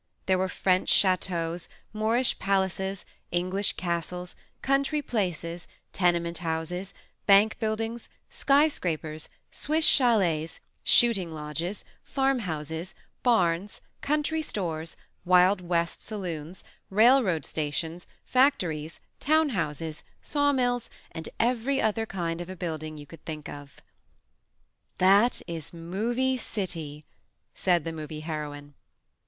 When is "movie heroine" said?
27.93-28.73